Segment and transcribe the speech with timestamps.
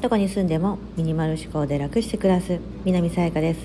[0.00, 3.60] どこに住んでもミニマル思考で楽して暮らす南さやかです。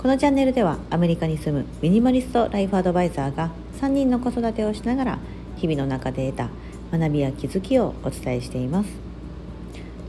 [0.00, 5.18] このチャンネルではアメリカに住むミニマリストライフアドバイザーが3人の子育てをしながら
[5.56, 6.50] 日々の中で得た
[6.98, 8.90] 学びや気づきをお伝えしています。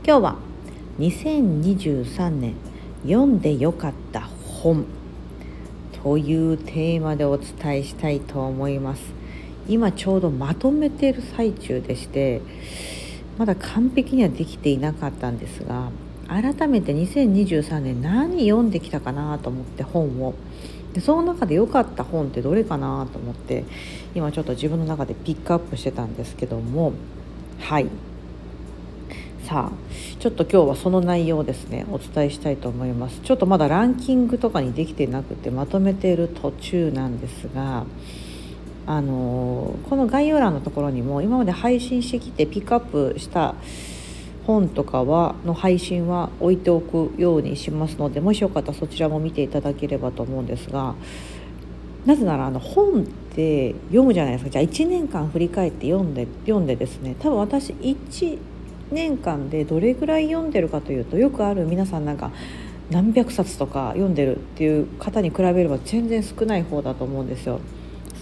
[0.06, 0.36] 今日は
[0.98, 2.54] 2023年
[3.02, 4.86] 読んでよかった本
[6.02, 9.25] というテーマでお伝えしたいと思います。
[9.68, 12.40] 今ちょうどまとめている最中でして
[13.38, 15.90] まだ完璧にはできていなかったんですが
[16.28, 20.34] 改めて2023年何読んできたかなと思って本を。
[20.92, 23.64] でその中で良かった本ってどれかなと思って
[24.14, 26.94] 今ちょっと自分の中でピックアップしてたんですけども
[27.60, 27.86] はい。
[29.44, 29.72] さあ
[30.18, 33.20] ちょっと今日はその内容をですねお伝えしたいと思います。
[33.20, 37.84] ちょっとまだランキングとかにできてなくてまとめている途中なんですが
[38.86, 43.54] あのこの概要欄のところにも今まで配信してきてピックアップした
[44.46, 50.94] 本とかはの配信は置いておくようにしますのでもしよかったらそちらも見ていただければと思うんですが
[52.04, 58.38] なぜならあの本って読むじゃないですかじゃあ1年間振り返って読んで読んでですね多分私1
[58.92, 62.30] 年間でどれぐらい読んでるかというとよくある皆さんなんか
[62.90, 67.58] 何百冊とか読んでるっていう方に比べれば全然少ない方だと思うんですよ。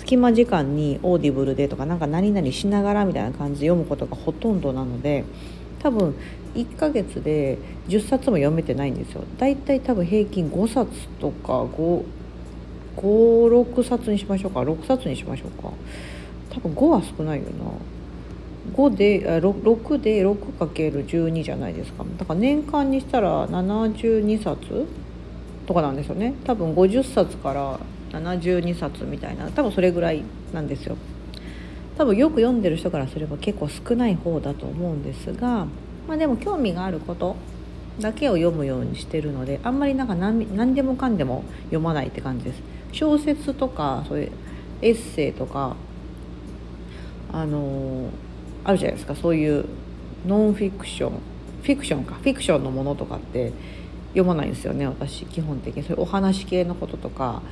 [0.05, 5.25] 隙間時間に Audible でとかなんか何々しながらみたいな感じで読むことがほとんどなので
[5.81, 6.15] 多分
[6.55, 7.57] 1ヶ月で
[7.89, 9.23] 10冊も読めてないんですよ。
[9.39, 11.65] だいたい多分平均5冊とか
[12.97, 14.61] 56冊にしましょうか。
[14.61, 15.71] 6冊にしましょうか。
[16.51, 17.65] 多分5は少ないよな。
[18.77, 22.05] 5で 6, で 6×12 じゃないですか。
[22.19, 24.87] だから年間にしたら72冊
[25.67, 26.35] とかなんですよね。
[26.45, 27.81] 多分50冊から
[28.21, 30.97] 72冊みたいな多分それぐらいなんですよ。
[31.97, 35.67] 多分よく読んでる人からすれば結構少ない方だと思うんですが、
[36.09, 37.37] まあ、でも興味があること
[38.01, 42.63] だけを読むようにしてるのであんまりなんか何何でもかんでも読まないって感じです。
[42.93, 44.33] 小説とかそういう
[44.83, 45.77] エッセイとか
[47.33, 48.11] あの
[48.65, 49.15] あるじゃないですか。
[49.15, 49.65] そういう
[50.27, 51.13] ノンフィクション
[51.63, 52.15] フィクションか。
[52.15, 53.53] フィクションのものとかって
[54.09, 55.83] 読まないんですよね私基本的に。
[55.83, 57.43] そういうお話系のこととか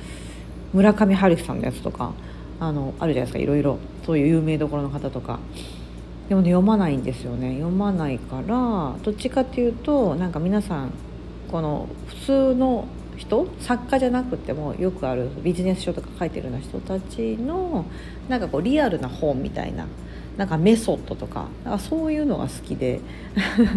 [0.73, 2.13] 村上春樹さんのやつとか
[2.59, 3.39] あのあるじゃないですか。
[3.39, 3.77] いろいろ。
[4.05, 5.39] そういう有名どころの方とか。
[6.29, 7.55] でもね読まないんですよね。
[7.55, 10.91] 読まないからどっちかっていうとなんか皆さん
[11.51, 17.85] この普通の人作家じゃなくてもよくあるビジネス書とか書いてるような人たちの
[18.27, 19.85] なんかこうリアルな本みたいな
[20.37, 22.99] なんかメソッドとかかそういうのが好きで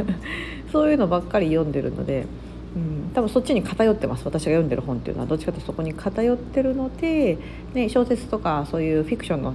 [0.72, 2.26] そういうのばっかり読んでるので
[2.76, 7.38] うん、多分そっちに偏ってます私が読んでる本っていうのはどっちかというとそこに偏ってるので、
[7.72, 9.54] ね、小説とかそういうフィクションの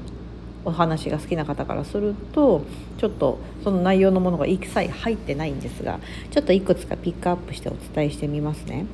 [0.65, 2.63] お話が好きな方からすると
[2.97, 5.99] ちょっとその内容のものが一切入ってないんですが
[6.31, 8.85] ちょっといくつかピックアップしてお伝えしてみますね。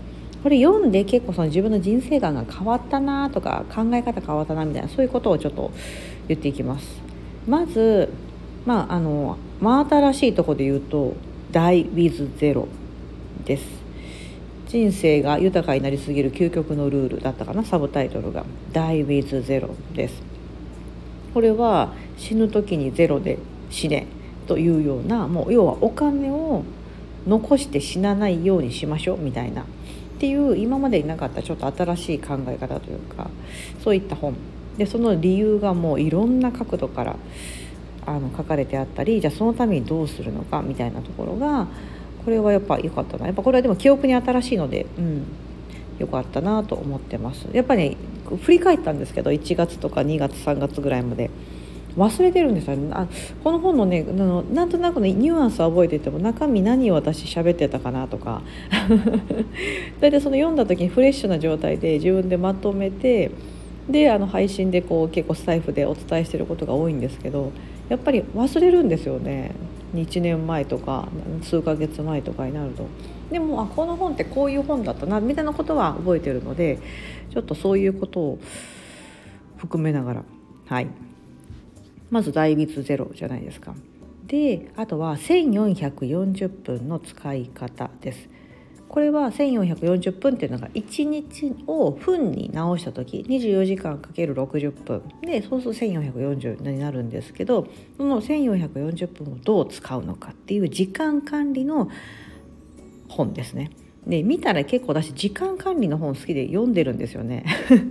[0.43, 5.71] これ読んで結構その自分の人生観が変わったなとか考え方変わったなみたいなそういうことをちょっと
[6.27, 7.01] 言っていきます。
[7.47, 8.09] まず
[8.65, 11.15] まああの真新しいとこで言うと
[11.51, 12.67] 「大 with ロ」
[13.45, 13.86] です。
[14.67, 20.21] 人生が豊かになりすぎる究極のルールだったかなサブタイトルが「Die with Zero」です。
[21.33, 23.37] これは死ぬ時にゼロで
[23.69, 24.07] 死ね
[24.47, 26.63] というようなもう要はお金を
[27.27, 29.61] 残して死なないようにしましょうみたいな。
[29.61, 29.65] っ
[30.19, 33.29] ていう今までになかったちょっと新しい考え方というか
[33.83, 34.33] そういった本。
[34.77, 37.15] でその理由がもういろんな角度から
[38.05, 41.67] あの書かれてあったりじゃあそのためにどうするのかみたいなところが
[42.27, 43.25] これはやっぱ良かったな。
[43.25, 45.23] やっぱこれはでも記憶に新しいのでうん。
[45.97, 47.47] 良かったなと思ってます。
[47.53, 47.97] やっぱり、ね、
[48.41, 51.29] 振り返ったんですけど1月とか2月3月ぐらいまで。
[51.95, 52.77] 忘れてるんですよ。
[52.91, 53.07] あ
[53.43, 58.41] この本のねのなんとなくのニュアンスは覚えてても中身何を私喋ってたかなとか。
[60.01, 63.31] 大体その読んだ時にフレッシュな状態で自分でまとめて
[63.89, 67.53] であの配信でこう結構スタイフでお伝えしてることが多いんですけど
[67.87, 69.55] やっぱり忘れるんですよね。
[69.93, 71.07] 1年前とか
[71.41, 72.85] 数ヶ月前とかになると。
[73.31, 76.79] でもあこの本ってこういう本だったなみたいなことは覚えてるので
[77.29, 78.39] ちょっとそういうことを
[79.57, 80.23] 含めながら
[80.67, 80.87] はい。
[82.09, 83.75] まず大率ゼロじゃないですか。
[84.27, 88.29] であとは1440分の使い方です。
[88.89, 97.67] これは1440分っていうのが1日を分に直した時24時間かける60分でそうすると1440になるんですけど
[97.97, 101.89] その1440分をどう使うのかっていう時間管理の
[103.09, 103.71] 本ですね。
[104.05, 107.43] で見たら結構私時間管理の本好きで読んでるんですよね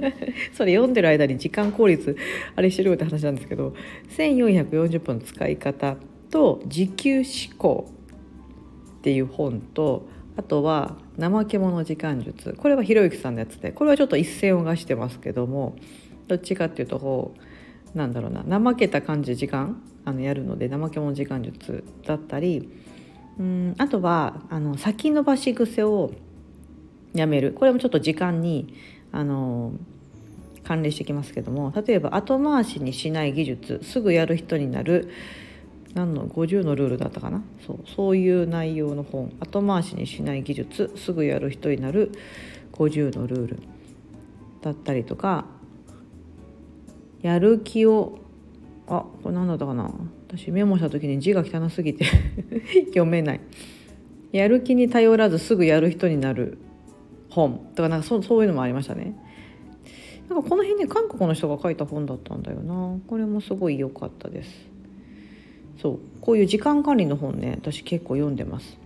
[0.54, 2.16] それ読んでる間に時間効率
[2.54, 3.74] あれしてるよって話なんですけど
[4.16, 5.98] 1440分の使い方
[6.30, 7.26] と時給思
[7.58, 7.90] 考
[8.98, 13.72] っていう本とあとは「怠け者時間術」これはひろゆきさんのやつで。
[13.72, 15.76] これはちょっと一線を画してますけども
[16.28, 17.34] どっちかっていうとこ
[17.94, 18.42] うなんだろうな。
[18.60, 19.80] 怠けた感じで時間？
[20.04, 22.68] あのやるので怠け者時間術だったり
[23.40, 26.12] うんあとはあの先延ばし癖を
[27.12, 27.52] やめる。
[27.52, 28.74] これもちょっと時間に
[29.12, 29.72] あの
[30.64, 35.08] 関連してきますけども例えば後回しにしない技術すぐやる人になる
[35.94, 37.42] 何の50のルールだったかな？
[37.66, 39.32] そうそういう内容の本。
[39.40, 40.92] 後回しにしない技術。
[40.96, 42.12] すぐやる人になる
[42.72, 43.62] 50のルール
[44.62, 45.46] だったりとか。
[47.22, 48.18] やる気を
[48.86, 49.90] あこれ何だったかな？
[50.28, 52.04] 私メモした時に字が汚すぎて
[52.88, 53.40] 読めない。
[54.32, 56.58] やる気に頼らずすぐやる人になる
[57.30, 57.58] 本。
[57.74, 59.16] とかなんかそうそういうのもありましたね。
[60.28, 62.98] なんかこの辺ね韓国の人が書いた本だったんだよな。
[63.06, 64.50] これもすごい良かったです。
[65.80, 65.98] そう。
[66.20, 68.78] こういう時間管理の本ね私結構読んでます。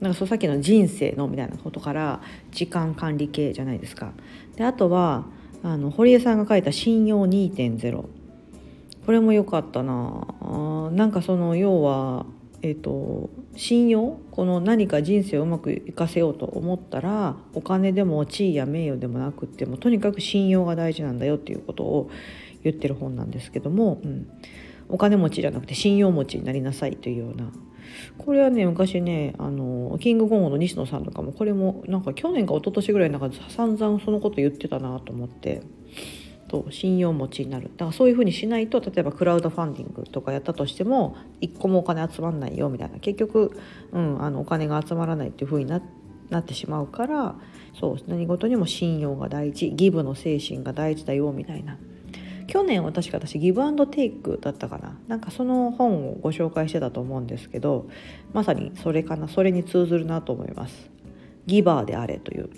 [0.00, 2.20] なんかそうさっきの人生のみたいなことから
[2.52, 4.12] 時間管理系じゃないですか。
[4.56, 5.26] であとは
[5.62, 8.04] あの堀江さんが書いた「信用2.0」
[9.06, 10.26] これも良かったな。
[10.40, 12.26] あなんかその要は
[12.62, 14.18] えーと、信用？
[14.30, 22.10] この何か人生をうまくいかせようと思ったらお金でも地位や名誉でもなくってもとにかく信用が大事なんだよっていうことを
[22.62, 24.28] 言ってる本なんですけども、うん、
[24.90, 27.50] お金持ちじゃなくて信用持ちになりなさいというような。
[28.18, 35.62] これはね昔ねあのキングコングの西野さんとかもこれもなんか去年か一昨年ぐらいの中で散々そのこと言ってたなと思って。
[36.50, 37.70] と信用持ちになる。
[37.76, 42.98] だからそういうふうにしないと例えばクラウドファンディングとかやったとしても一個もお金集まんないよみたいな。
[42.98, 43.56] 結局、
[43.92, 45.80] うん、あのお金が集まらないっていうふうにな
[46.28, 47.34] なってしまうから
[47.78, 51.78] そう何事にも信用が大事ギブの精神が大事だよみたいな。
[52.50, 54.98] 去年は確か私ギブアンドテイクだったかな。
[55.06, 57.88] なんかその本をご紹介してたと思うんですけど
[58.32, 59.28] まさにそれかな。
[59.28, 60.90] それに通ずるなと思います。
[61.46, 62.50] ギバーであれという。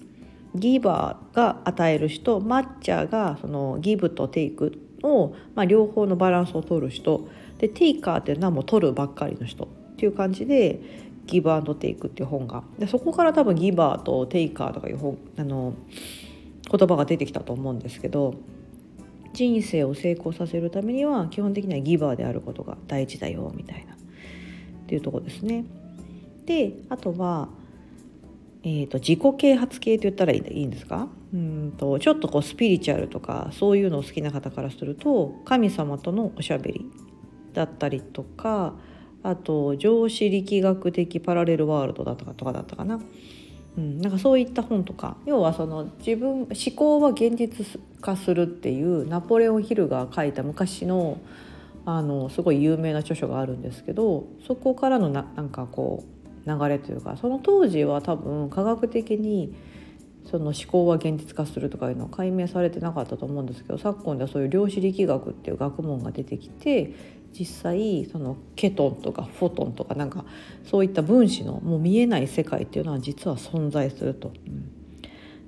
[0.55, 7.29] ギバーが与える人マッチャーがそのギブとテイクを、まあ、両方のバランスを取る人。
[7.59, 9.65] でテイカーっていうのはもう取るばっかりの人。
[9.65, 10.81] っていう感じで
[11.27, 12.65] ギブアンドテイクっていう本が。
[12.79, 15.75] でそこから多分ギバーとテイカーとかいう本あの
[16.71, 18.37] 言葉が出てきたと思うんですけど
[19.33, 23.95] 人生を成功させるためには基本的にはギバーであることが大事だよみたいな。
[23.95, 23.97] っ
[24.87, 25.65] ていうとこですね。
[26.45, 27.49] であとは
[28.65, 31.09] えーと、自己啓発系と言ったらいいんですか？
[31.35, 36.87] うんとちょっとこうスピリチュアルとかそういうのを好きな方からすると神様とのおしゃべり
[37.55, 38.75] だったりとか
[39.25, 43.01] あと量子力学的パラレルワールドだとかとかだったかな,、
[43.77, 51.19] うん、なんかそういった本とか要はその自分思考は現実化するっていうナポレオン・ヒルが書いた昔の
[51.85, 56.05] あのすごい有名な著書があるんですけどそこからのななんかこ
[56.47, 59.55] う流れというかその当時は多分科学的に
[60.31, 66.95] その思考は現実化するとかいうのは解明されてなかったと思うんですけど昨今ではそういう量子力学っていう学問が出てきて
[67.39, 70.25] 実際そのケトンとかフォトンとかなんか
[70.65, 74.33] そういった分子のもう見えない世界っていうのは実は存在すると。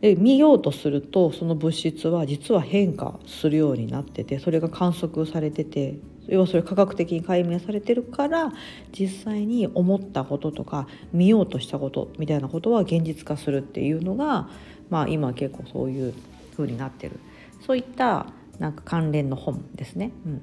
[0.01, 5.95] で見ようとするとその物質は実は変化するようになっててそれが観測されてて
[6.27, 8.53] 要はそれ科学的に解明されてるから
[8.93, 14.49] 実際に思ったこととか見ようとしたことみたいなことは現実化するっていうのが、
[14.91, 16.15] まあ、今結構そういう
[16.57, 17.19] 風になってる
[17.67, 18.27] そういった
[18.59, 20.13] なんか関連の本ですね。
[20.27, 20.43] うん、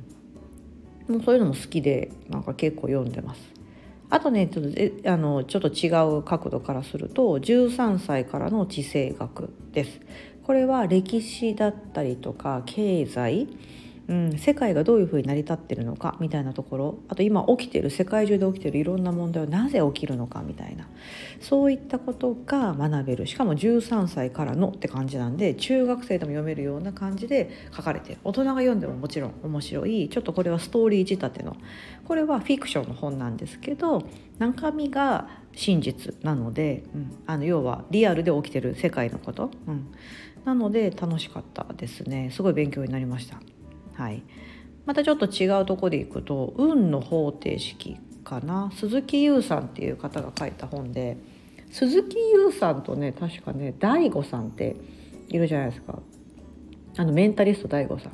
[1.08, 3.42] もうそういうのも好きでなんか結構読んでます。
[4.10, 10.02] あとねちょっとあのちょっと違う角度からすると13歳からの地政学です。
[10.44, 13.48] これは歴史だったりとか経済
[14.12, 20.90] うん、世界がどういうふうに成り立ってるのかみたいなところあと今起きてる世界中で起きてるいろんな問題はなぜ起きるのかみたいな
[21.40, 23.26] そういったことが学べる。
[23.26, 28.18] しかも13歳からのって感じなんで中学生でも読めるような感じで書かれてる。
[28.26, 30.10] 大人が読んでももちろん面白い。
[30.10, 31.56] ちょっとこれはストーリー仕立ての
[32.06, 34.04] これはフィクションの本なんですけど
[34.40, 39.88] 中身が真実なので、うん、あの要はリアルで起きてる世界のこと、うん、
[40.46, 42.30] なので楽しかったですね。
[42.32, 43.40] すごい勉強になりました。
[44.02, 44.24] はい、
[44.88, 48.72] またちょっと違うとこでいくと運の方程式かな。
[48.74, 51.18] 鈴木優さんっていう方が書いた本で
[51.72, 54.76] 鈴木優さんとね確かね DAIGO さんって
[55.30, 56.00] いるじゃないですか。
[56.98, 58.12] あのメンタリスト大悟さん。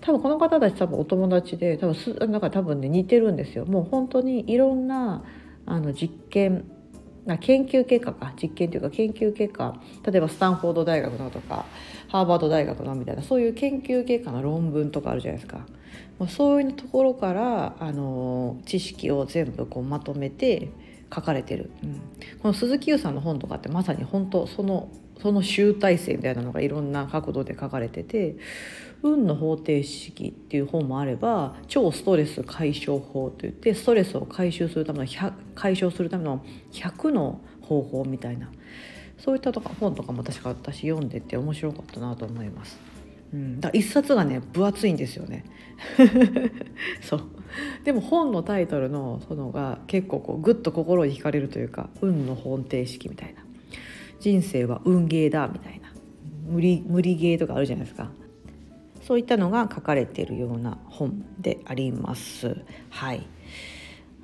[0.00, 3.64] 多分この方たち多分お友達で多分すなんか多分ね似てるんですよ。
[3.66, 5.22] もう本当にいろんな
[5.64, 6.64] あの実験
[7.24, 11.64] な研究結果か実験というか研究結果例えばスタンフォード大学のとか
[12.08, 15.66] ハーバード大学のみたいなそういう研究結果の論文とかあるじゃないですか。
[16.18, 20.70] もうそういうところからあの知識を全部こうまとめて
[21.14, 22.00] 書かれてる、うん、
[22.40, 24.88] この鈴木優さんの本とかってまさに本当その
[25.20, 28.36] その集大成みたいなのがいろんな角度で書かれてて
[29.02, 35.04] 運の方程式っていう本もあれば超ストレス解消法といってストレスを解消するための
[35.54, 38.50] 解消するための100の方法みたいな。
[39.18, 42.80] そういったとか本とかも確か私読んでて面白かったなと思います。
[43.32, 45.44] うん、だ一冊がね分厚いんですよね。
[47.00, 47.22] そう。
[47.84, 53.42] でも本のタイトルのそのが結構こうグッと心に惹かれるというか運の方程式みたいな。
[54.18, 55.92] 人生は運ゲーだみたいな。
[56.46, 58.10] 無理無理ゲーとかあるじゃないですか。
[59.02, 62.56] そういったのが書かれているような本であります。
[62.90, 63.26] はい。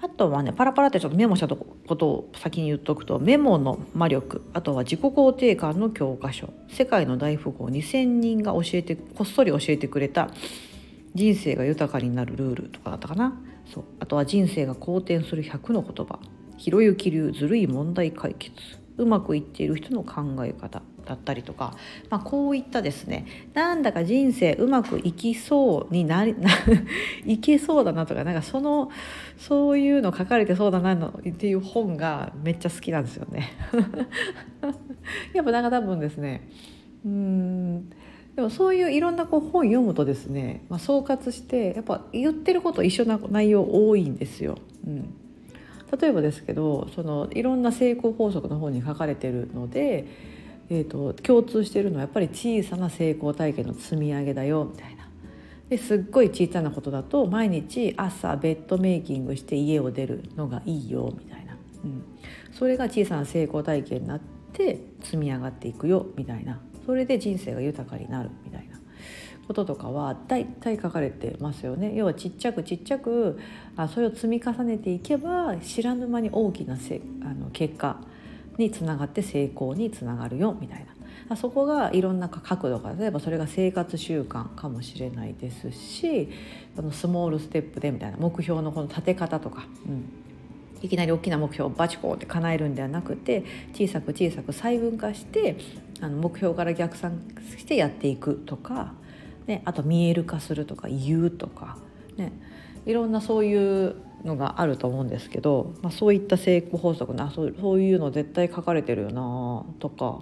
[0.01, 6.51] あとはねパラパラってちょっとメモしたことを先に言っとくとメモの魔力あとは自己肯定感の教科書。
[6.69, 10.31] 世界の大富豪2,000人が教えてこっそり教えてくれた
[11.15, 13.41] 人生が豊かになるルールとかだったかな。
[13.73, 13.85] そう。
[13.99, 16.21] あとは人生が好転する100の言葉。
[16.57, 18.55] ひろゆき流ずるい問題解決。
[18.99, 20.83] うまくいっている人の考え方。
[21.09, 21.75] だったりとか、
[22.11, 26.51] まあ、こういったですねなんだか人生うまくいきそうになりな
[27.25, 28.91] いけそうだなとかなんかその
[29.39, 33.51] そういうの書かれてそうだなのっていう本がめっちゃ好きなんですよね。
[35.33, 36.49] やっぱなんか多分ですね
[37.05, 37.89] うん
[38.37, 44.59] でもそういういろんなこう本読むとですね、まあ、総括してやっぱ言ってること一緒な内容多いんですよ。
[44.87, 45.15] うん
[46.01, 50.07] 例えばですけどそのいろんな成功法則の本に書かれてるので
[50.71, 55.09] えーと、共通してるのはやっぱり小さな成功体験の積み上げだよみたいな。
[55.69, 62.05] ですっごい小さなことだと毎日朝ベッドメイキングして家を出るのがいいよみたいな、うん、
[62.53, 64.21] それが小さな成功体験になっ
[64.55, 66.61] て積み上がっていくよみたいな。
[66.87, 68.79] それで人生が豊かになるみたいな。
[69.49, 71.95] こととかは大体書かれてますよね。
[71.95, 73.39] 要はちっちゃくちっちゃく
[73.77, 77.99] あそれを積み重ねていけば知らぬ間に大きなせあの結果
[78.59, 80.99] につながって成功につながるよみたいな。
[81.37, 86.31] そこがいろんな角度から例えばそれが生活習慣かもしれないですし
[86.75, 90.11] そのスモールステップでみたいな目標のこの立て方とか、うん、
[90.81, 95.59] いきなり大きな目標をバチコーって叶えるんではなくて小さく小さく細分化して
[96.01, 97.21] あの目標から逆算
[97.59, 98.95] してやっていくとか、
[99.47, 101.77] ね、あと見える化するとか言うとか、
[102.17, 102.33] ね、
[102.87, 110.21] いろんなそういうのがあると思うんですけど、まあ、そういった成功法則なそうそういうの絶対書かれてるよなとか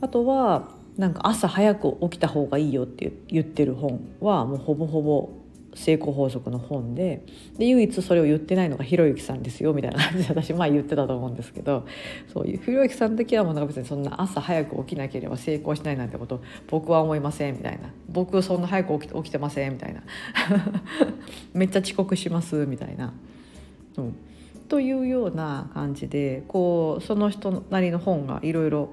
[0.00, 5.30] あとはなんか朝早く起きた方がいいよって言ってる本はもうほぼほぼ
[5.76, 7.22] 成功法則の本で
[7.58, 11.86] で唯一それを言ってないのがひろゆきさんですよみたいな感じで私前言ってたと思うんですけど
[12.32, 20.02] そういうひろゆきさんの時はもうなんか別にそんな朝早く起きなければ成功しないなんてこと僕は思いませんみたいな僕そんな早く起き起きてませんみたいな
[21.52, 23.12] めっちゃ遅刻しますみたいな。
[23.98, 24.16] うん
[24.68, 28.90] というような感じでこうその人なりの本がいろいろ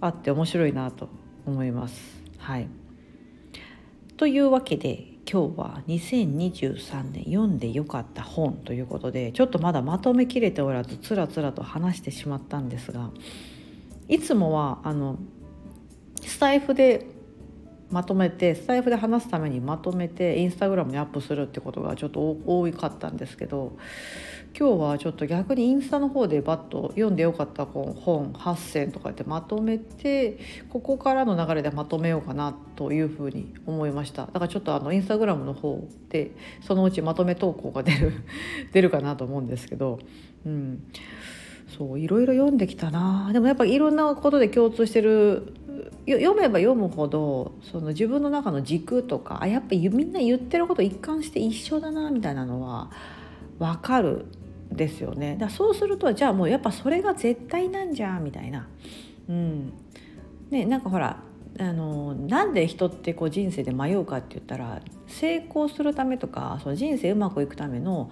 [0.00, 1.08] あって面白いなと
[1.46, 2.22] 思います。
[2.38, 2.68] はい、
[4.16, 13.10] というわけで今日は2023年読んでよかった本ということでちょっとまだまとめきれておらずつらつらと話してしまったんですが
[14.08, 15.20] いつもはあの
[16.20, 17.06] スタイフで
[17.90, 23.76] まとめてスタイフで話すためにまとめてインスタグラムにアップするってことがちょっと多かったんですけど
[24.58, 30.38] 今日はちょっと逆にインスタの方でバッと読んでよかった本本8選とかってまとめて
[30.68, 34.26] ここからの流れでまとめようかなというふうに思いました。
[34.26, 38.12] だからちょっとあのインスタグラムの方でそのうちまとめ投稿が出る
[38.72, 39.98] 出るかなと思うんですけど
[40.44, 40.82] うん。
[41.76, 43.30] そういろいろ読んできたな。
[43.32, 45.54] でもやっぱいろんなことで共通してる
[46.06, 52.90] 読めば読むほどその自分の中の軸とかあやっぱみんな言ってること一貫して一緒だなみたいなのは
[53.58, 54.26] 分かる。
[54.70, 58.68] ですよねだそうするとじゃあもうやっぱそれが絶対なんじゃみたいな。
[59.28, 59.72] うん
[60.50, 61.22] ね、なんかほら
[61.58, 68.10] あのなんで人ってこう人生で迷うかって言ったら成功するためとかその人生うまくいくための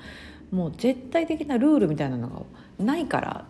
[0.53, 2.29] もう絶対的なルールみたいなの
[2.79, 3.47] がないから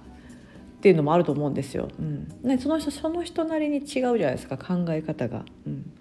[0.78, 1.88] っていうのもあると思うんですよ。
[1.98, 5.44] うん、ね、その人その人なりに違うじゃないですか考え方が。
[5.66, 5.92] うん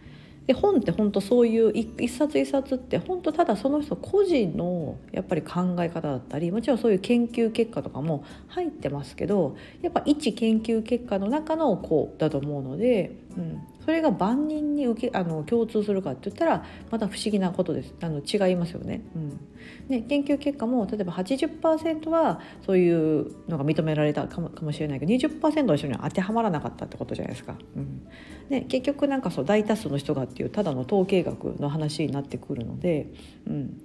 [0.48, 17.94] で本って本当そういう一冊一冊って本当ただその人個人のやっぱり考え方だったりもちろんそういう研究結果とかも入ってますけどやっぱ一研究結果の中のこうだと思うので、うん、それが万人に受けあの共通するかって言ったらまた不思議なことです。
[18.02, 19.02] あの違いますよね。
[19.16, 19.40] うん、
[19.88, 27.56] ね研究結果も例えば80%はそういうのが認められたかもかもしれないけど20%の人には当てはまらなかったってことじゃないですか。
[27.78, 28.06] うん。
[28.50, 33.08] ね、結局なんかそう大多数の人がっていうただの統計学の話になってくるので、
[33.48, 33.84] うん、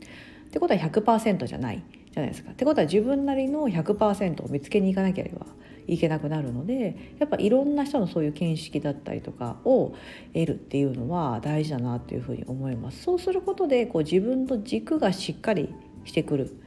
[0.49, 1.85] ってことは100%じゃない。
[2.13, 2.53] じゃないですか。
[2.53, 5.47] ってことは自分なりの100%を見つけに行かなければ
[5.87, 9.95] いけなくなるのでやっぱいろんな人のそういう見識だったりとかを
[10.33, 13.03] 得るっていうのは大事だなというふうに思います。
[13.03, 16.62] そうすることでこう自分の軸がしっかりしてくる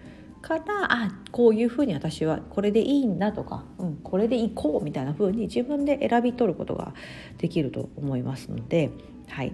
[0.45, 6.93] からあこういうふうに私はこれでいいんだとか、うん、これでいこうみたいなふうに自分で選び取ることが
[7.39, 8.91] できると思いますので。
[9.27, 9.53] はい、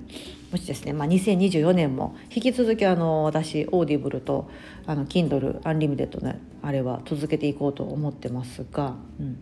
[0.52, 4.50] もしですね、まあ、2024年も引き続きあの私 Audible と
[4.86, 9.38] あの Kindle Unlimited のあれは続けていこうと思ってますが、うん、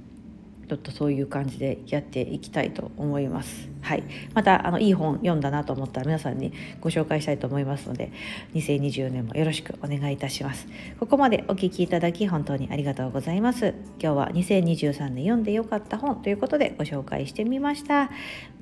[0.70, 3.68] ちょっとそういう感じでやっていきたいと思います。
[3.82, 4.04] はい、
[4.36, 8.12] またあのいい本読んだなと思ったら皆さんにご紹介したいと思いますので
[8.54, 10.68] 2020年もよろしくお願いいたします。
[11.00, 13.74] ここまでお聞きいただき本当にありがとうございます。
[14.00, 18.04] 今日は2023年読んでよかった本ということでご紹介してみました。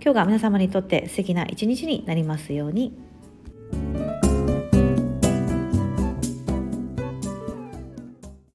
[0.02, 3.07] 今日が皆様にとって素敵な一日になりますように。